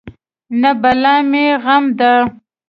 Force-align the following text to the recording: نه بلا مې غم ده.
نه 0.61 0.71
بلا 0.81 1.15
مې 1.29 1.45
غم 1.63 1.85
ده. 1.99 2.13